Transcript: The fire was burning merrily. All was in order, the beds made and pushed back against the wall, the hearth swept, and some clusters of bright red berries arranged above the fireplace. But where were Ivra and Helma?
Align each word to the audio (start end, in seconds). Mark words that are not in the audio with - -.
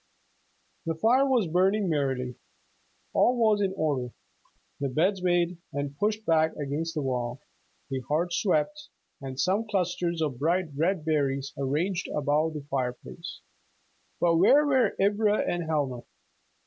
The 0.87 0.95
fire 0.95 1.27
was 1.27 1.45
burning 1.47 1.87
merrily. 1.87 2.33
All 3.13 3.37
was 3.37 3.61
in 3.61 3.71
order, 3.77 4.11
the 4.79 4.89
beds 4.89 5.21
made 5.21 5.59
and 5.73 5.95
pushed 5.95 6.25
back 6.25 6.55
against 6.55 6.95
the 6.95 7.03
wall, 7.03 7.39
the 7.91 7.99
hearth 8.07 8.33
swept, 8.33 8.89
and 9.21 9.39
some 9.39 9.67
clusters 9.69 10.19
of 10.19 10.39
bright 10.39 10.69
red 10.75 11.05
berries 11.05 11.53
arranged 11.55 12.07
above 12.15 12.55
the 12.55 12.65
fireplace. 12.71 13.41
But 14.19 14.37
where 14.37 14.65
were 14.65 14.95
Ivra 14.99 15.37
and 15.47 15.65
Helma? 15.65 16.01